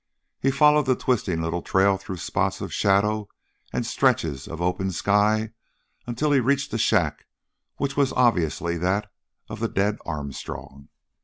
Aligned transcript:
He 0.41 0.49
followed 0.49 0.87
the 0.87 0.95
twisting 0.95 1.43
little 1.43 1.61
trail 1.61 1.95
through 1.95 2.17
spots 2.17 2.59
of 2.59 2.73
shadow 2.73 3.29
and 3.71 3.85
stretches 3.85 4.47
of 4.47 4.59
open 4.59 4.89
sky 4.91 5.51
until 6.07 6.31
he 6.31 6.39
reached 6.39 6.71
the 6.71 6.79
shack 6.79 7.27
which 7.77 7.95
was 7.95 8.11
obviously 8.13 8.79
that 8.79 9.11
of 9.47 9.59
the 9.59 9.69
dead 9.69 9.99
Armstrong. 10.03 10.89